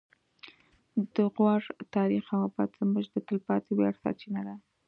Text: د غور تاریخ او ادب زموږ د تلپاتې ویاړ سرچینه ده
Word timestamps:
د 1.15 1.15
غور 1.35 1.61
تاریخ 1.95 2.25
او 2.37 2.41
ادب 2.47 2.71
زموږ 2.79 3.05
د 3.11 3.15
تلپاتې 3.27 3.71
ویاړ 3.73 3.93
سرچینه 4.01 4.41
ده 4.47 4.55